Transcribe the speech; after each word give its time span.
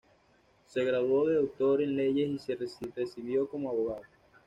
Se 0.65 0.83
graduó 0.83 1.27
de 1.27 1.35
doctor 1.35 1.79
en 1.83 1.95
Leyes 1.95 2.27
y 2.31 2.39
se 2.39 2.55
recibió 2.95 3.47
como 3.47 3.69
abogado. 3.69 4.01